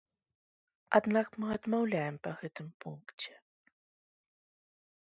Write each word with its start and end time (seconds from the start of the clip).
Аднак 0.99 1.27
мы 1.43 1.47
адмаўляем 1.57 2.15
па 2.25 2.31
гэтым 2.41 2.67
пункце. 2.85 3.31